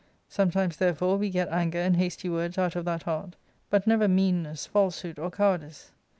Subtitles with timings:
[0.27, 3.35] Sometimes therefore, we get anger and hasty words out of that heart,
[3.69, 5.91] but never meanness, falsehood, or cowardice.